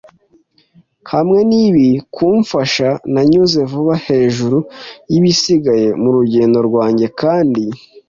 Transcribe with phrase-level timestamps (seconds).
[1.13, 4.57] Hamwe nibi kumfasha, nanyuze vuba hejuru
[5.11, 7.63] y'ibisigaye mu rugendo rwanjye, kandi